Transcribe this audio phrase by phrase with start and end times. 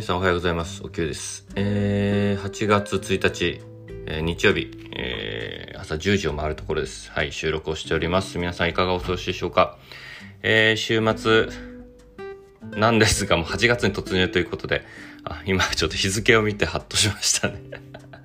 [0.00, 0.82] 皆さんおはようございます。
[0.82, 1.44] おきゅうです。
[1.56, 3.60] えー、8月1日、
[4.06, 7.10] えー、日曜日、えー、朝10時を回るところです。
[7.10, 8.38] はい、収録をしております。
[8.38, 9.76] 皆さんいかがお過ごしでしょうか？
[10.42, 11.48] えー、週末
[12.78, 14.86] なんですが、もう8月に突入ということで、
[15.22, 17.60] あ、今ちょっと日付を見てハッとしましたね。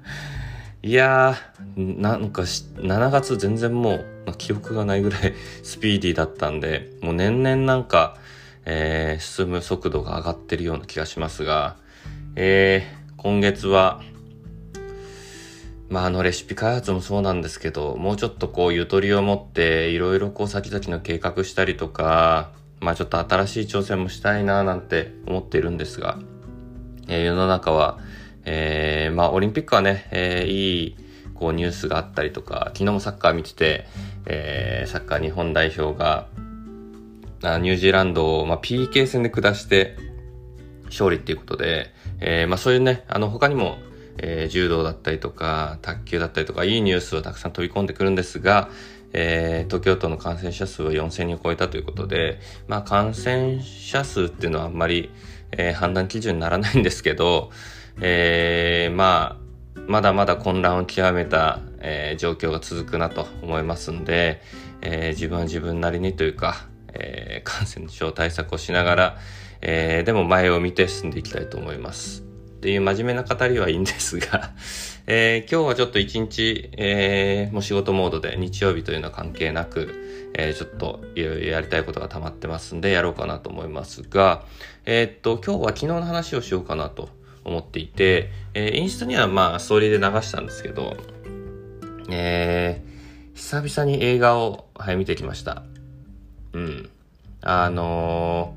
[0.81, 8.15] いやー、なんか7月全然もう、ま記憶がないぐらいスピーディーだったんで、もう年々なんか、
[8.65, 11.77] えー、進む速度が上がってるような気がしますが、
[12.35, 14.01] えー、今月は、
[15.87, 22.51] まあ、あのレシピ開発もそうなんですけど、もうちょっとこうゆとりを持っていろいろこう先々の計画したりとか、
[22.81, 26.17] まあちょっと新しい挑戦もしたいななんて思っているんですが、
[27.07, 27.99] えー、世の中は、
[28.45, 30.97] えー、まあオリンピックはね、えー、いい
[31.35, 33.85] こうニュースがあったりとか、昨日もサッカー見てて、
[34.25, 36.27] えー、サッカー日本代表が
[37.43, 39.97] あニュージーランドを、まあ、PK 戦で下して
[40.85, 43.77] 勝利っていうことで、えー、まあそういうね、あの他にも、
[44.17, 48.69] えー、柔道だったりとか、卓球だったりとか、いいニュースをたくさん飛び込んでくるんですが、
[49.13, 55.09] えー、東京都の感染者数は4000人を超えたということで、まあ感染者数っていうのはあんまり、
[55.51, 57.51] えー、判断基準にならないんですけど、
[58.01, 59.45] えー、まあ、
[59.87, 64.41] まだまだ混乱を極めた、えー、状況が続くなと思いますんで、
[64.81, 69.17] えー、自分は自分なりにというか、えー、感染症対策をしながら、
[69.61, 72.21] えー、でも前を見て進んでいきたいと思います。
[72.21, 74.51] っていう真面目な語りはいいんですが
[75.05, 84.45] えー、今日はちょっと一日、えー、もう仕事モードで日曜日というのは関係なく、えー、ちょっといろいろやりたいことが溜まってますんでやろうかなと思いますが、
[84.85, 87.09] えー、っと、今日は昨日の話をしようかなと
[87.43, 90.97] 思っていて、えー、インスタにはまあストーリーで流したんですけど、
[92.09, 95.63] えー、久々に映画を、はい、見てきました。
[96.55, 96.89] うん。
[97.41, 98.55] あの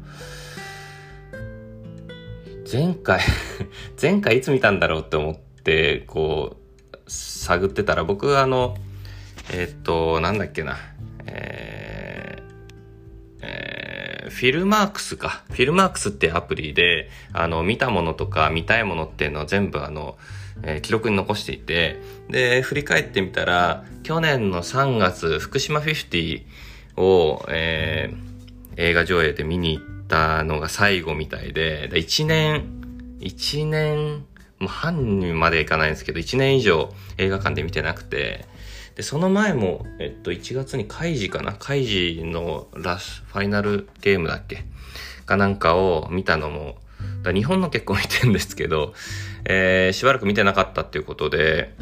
[2.64, 3.20] ー、前回
[4.00, 6.56] 前回いつ見たんだろうって思って、こ
[6.92, 8.76] う、探ってたら、僕あの、
[9.52, 10.78] え、っと、なんだっけな、
[11.26, 15.42] えー、えー、フィルマークスか。
[15.50, 20.16] フィルマークスってアプリで、あの、見たものとか見たいものっていうのを全部あの、
[20.62, 22.00] えー、記録に残していて、
[22.30, 26.44] で、振り返ってみたら、去年の3月、福島50
[26.98, 34.24] を、えー、映画上映で見に行ったのが最後みたいで、1年、1年、
[34.58, 38.44] もう半にまでいかないんですけど、1年以上映画館で見てなくて、
[38.96, 41.52] で、その前も、えっと、1月にカイジかな？
[41.52, 44.64] カイジのラス、ファイナルゲームだっけ？
[45.24, 46.78] かなんかを見たのも、
[47.22, 48.94] だ日本の結構見てるんですけど、
[49.44, 51.74] えー、しばらく見てなかったっていうことで、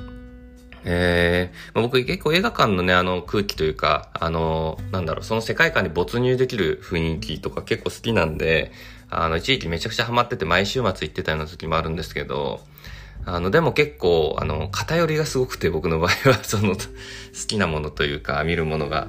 [0.89, 8.71] えー、ま、僕結構映画館のね、あの空気というか、あの、なんだろう、その世界観に没入できる雰囲気とか結構好きなんで、
[9.11, 12.61] あの、一時期めちゃくちゃハマってて毎週末行ってたような時もあるんですけど、
[13.25, 16.81] あの、でも結構、あの、偏りがすごくて僕の場合は、 その、好
[17.49, 19.09] きなものというか、見るものが。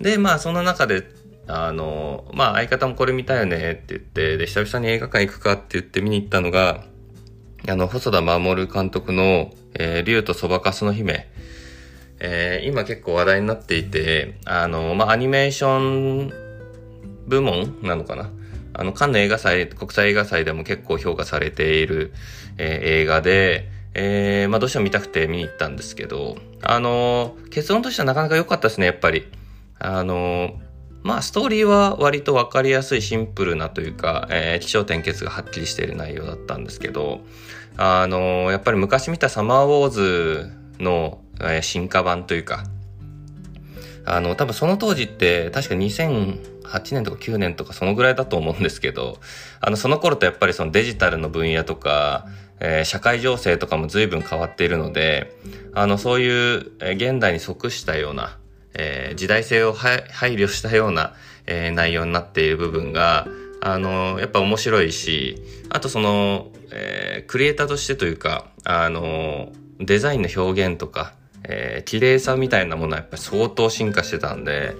[0.00, 1.04] で、まあ、その中で、
[1.46, 6.86] あの、まあ、相方もこれ見たよねって言って、で、久々に映画館行くかって言って見に行ったのが、
[7.68, 11.28] あの、細田守監督の、えー、竜とそばかすの姫。
[12.20, 16.32] えー、今結構話題になっていて、あの、まあ、アニメーション
[17.26, 18.30] 部門なのかな
[18.74, 22.12] あの、カンヌ映画祭、国際映画祭でも結構評価されている、
[22.58, 29.26] えー、映画で、えー、まあ、どうしても見たくて見に行ったんですけど、あの結論としてはなかなか良かったですね、やっぱり。
[29.78, 30.58] あの
[31.04, 37.20] まあ、ストーリーは割とわかりやすいシンプルなというか、えー、気象転結がはっきりしている内容だったんですけど、
[37.76, 40.50] あのー、やっぱり昔見たサマーウォーズ
[40.80, 42.64] の、えー、進化版というか、
[44.06, 49.18] あの、多分その当時って確か2008年とか9年とかそのぐらいだと思うんですけど、
[49.60, 52.26] あの、その頃とやっぱりそのデジタルの分野とか、
[52.60, 55.36] えー、社会情勢とかも随分変わっているので、
[55.74, 58.38] あの、そういう、えー、現代に即したような、
[58.74, 60.04] えー、時代性を配
[60.34, 61.14] 慮したような、
[61.46, 63.26] えー、内容になっている部分が、
[63.60, 74.74] あの、やっぱ面白いし、あとその、えー、クリエイターとしてというか、あの、デザインの表現とか、えー、綺麗さみたいなものはやっぱり相当進化してたんで、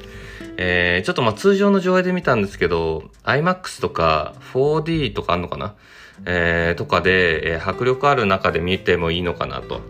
[0.57, 5.75] えー、ちょっとまあ通常の上映で見たんですけど、IMAX とか 4D とかあんのかな？
[6.27, 9.81] えー、とかで、えー、迫力ある中で見てもいいのかなと。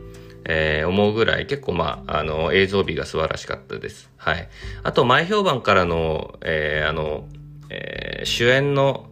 [0.46, 4.10] えー、思うぐらい結構まあ、あの、映像美が素晴らしかったです。
[4.16, 4.48] はい。
[4.82, 7.26] あと、前評判からの、えー、あの、
[7.70, 9.06] えー、主演の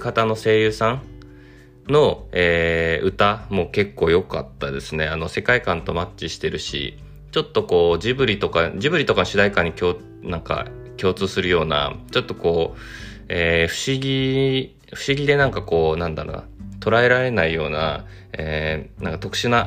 [0.00, 1.02] 方の声優さん
[1.88, 5.06] の、えー、歌も結構良かったですね。
[5.06, 6.98] あの、世界観とマッチしてるし、
[7.32, 10.66] ちょっとこう、ジブリとか、ジブリとかの主題歌に共、なんか、
[10.96, 12.80] 共通するような、ちょっとこう、
[13.28, 16.44] えー、不思議、不思議でなんかこう、なんだろうな、
[16.80, 19.66] 捉えられないような、えー、なんか特殊な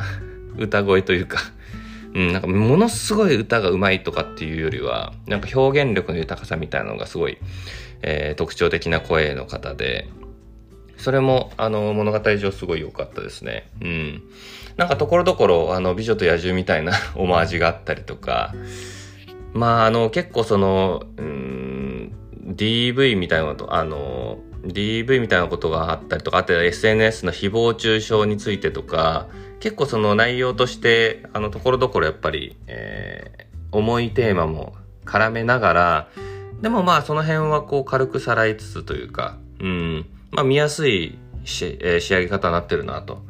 [0.57, 1.39] 歌声というか、
[2.13, 7.38] うん、なんかものすごい歌が上手いとかっていうよりは、なんか表現力の豊かさみたいなのがすごい、
[8.01, 10.07] えー、特徴的な声の方で、
[10.98, 13.69] それも、あの、物語上すごい良かったですね。
[13.81, 14.24] うん。
[14.77, 18.53] なんかところどころ、あの、美女と野獣みたいな オマージュがあったりとか、
[19.53, 22.12] まあ、あの、結構その、うん、
[22.56, 29.27] DV みたいなと、あの、DV みたいなことがあったりとか、あと SNS の誹謗中傷についてとか、
[29.62, 34.74] 結構その内容として、あの、ところどころやっぱり、えー、重いテーマも
[35.06, 36.08] 絡めながら、
[36.62, 43.24] でもまあその辺はこう軽くさらいつつというか、うん、まあ見やすいし、えー、仕上げ方になってるなと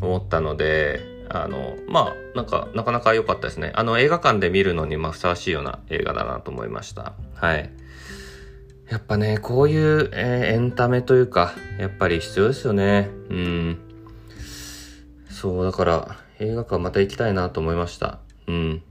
[0.00, 3.72] 思ったので、あの、まあ、なんか、なかなか良かったですね。
[3.74, 7.12] あの、映画館で見るのに、まあ、ふさわしいような映画だなと思いました。
[7.34, 7.70] はい。
[8.88, 13.10] やっぱね、こういう、えー、エンタメというか、やっぱり必要ですよね。
[13.28, 13.78] うん。
[15.38, 18.18] そう、だから、映画館また行きたいなと思いました。
[18.48, 18.82] うん。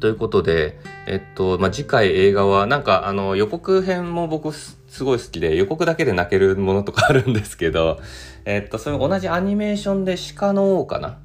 [0.00, 0.76] ということで、
[1.06, 8.00] えっと、まあ、次回映画は、なんか、あの、予告編も僕すごい好きで、予告だけで泣けるものとかあるんですけど、
[8.44, 11.18] えっと、それ同じアニメーションで鹿の王かな？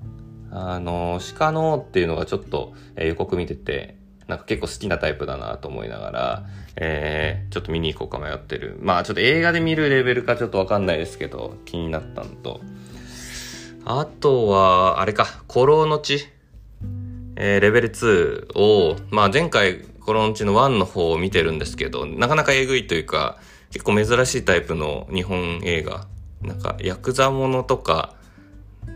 [0.52, 3.96] あの、鹿の王っていうのがちょっと、えー、予告見てて、
[4.28, 6.46] なんか結構好きなタイプだなと思いながら、
[6.76, 8.78] えー、ちょっと見に行こうか迷ってる。
[8.82, 12.62] まあちょっと映画で見るレベルかちょっとわかんないですけど、気になったのと。
[14.00, 16.26] あとは、あれか、古老の地。
[17.36, 23.38] えー、レベル2を、まあ前回、コロンチの1の方を見てるんですけど、なかなかえぐいというか、
[23.72, 26.08] 結構珍しいタイプの日本映画。
[26.42, 28.16] なんか、ヤクザものとか、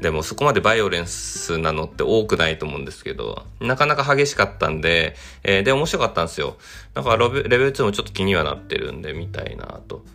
[0.02, 6.56] でもそこまでバイオレンスなのって多くないと思うんですけど、なかなか激しかったんで、えー、で、面白かったんですよ。
[6.94, 10.06] だからレベル2もちょっと気にはなってるんで、見たいなと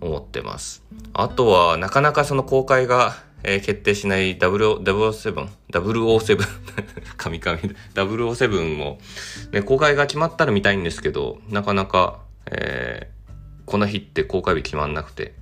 [0.00, 0.84] 思ってます。
[1.12, 6.38] あとは、なかなかその公開が、えー、決定しない007、007、
[7.16, 7.58] 神々、
[7.94, 8.98] 007も、
[9.52, 12.20] ね、公開が決まったら見たいんですけど、なかなか、
[12.50, 13.32] えー、
[13.64, 15.34] この日って公開日決まんなくて、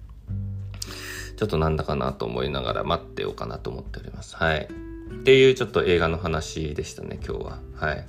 [1.37, 4.37] ちょっとなんだかなと思いながら待ってようかなと思っております。
[4.37, 4.69] はい。
[5.10, 7.58] っていうちょっと映画の話でしたね、今日は。
[7.76, 8.06] はい。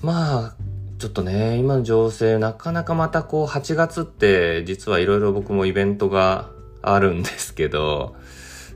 [0.00, 0.54] まあ、
[0.98, 6.50] ちょっとね、今の情勢、なかなかまたこう、8月って、実はいろいろ僕もイベントが
[6.82, 8.16] あるんですけど、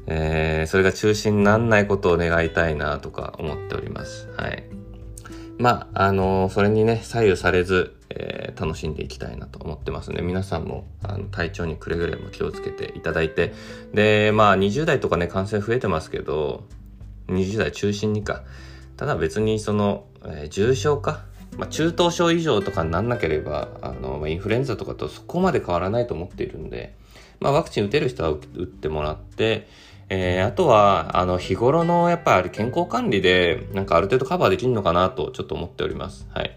[0.06, 4.28] えー、それが中止になんないことを願いたいなとか思っております。
[4.36, 4.64] はい。
[5.58, 10.22] まあ、あのー、それにね、左右されず、えー、楽しんでいきたいなと思ってますね。
[10.22, 13.52] 皆さんもあの体調にくれぐれも気をつけていただいて。
[13.94, 16.64] で、まあ20代とかね、感染増えてますけど、
[17.28, 18.42] 20代中心にか。
[18.96, 21.24] ただ別にその、えー、重症化
[21.56, 26.94] まあ、中等症以上とかになんなければ、あの、インフルエンザとかとそこまで変わらないと思っているんで、
[27.40, 29.68] まあ、ワクチン打てる人は打ってもらって、
[30.08, 36.26] えー、あとは、あの、日頃のやっぱり健康管理で、なんかある程度カバーできるのかなとちょっと思っております。
[36.32, 36.56] はい。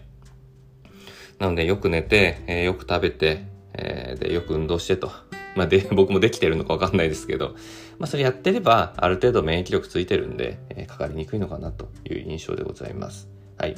[1.38, 3.44] なので、よく寝て、えー、よく食べて、
[3.74, 5.10] えー、で、よく運動してと。
[5.54, 7.54] まあ、で、 僕もできてるのかわかんないですけど、
[7.98, 13.28] まあ、それやってれば、ある程度免疫力ついてるんで、え、かかりにくいのかなという印象でございます。
[13.58, 13.74] はい。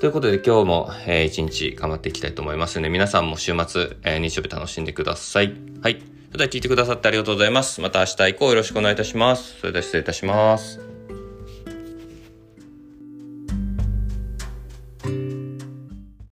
[0.00, 5.54] ということで今日も、えー、一日頑張っていきたいと思いますので、皆さんも週末、えー、日曜日楽しんでください。
[5.82, 6.19] はい。
[6.30, 7.80] それでは聞いてくださってありがとうございます。
[7.80, 9.58] また明日以降よろしくお願いいたします。
[9.58, 10.89] それでは失礼いたします。